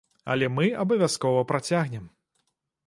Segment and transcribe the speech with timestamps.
[0.35, 2.11] Але мы абавязкова працягнем!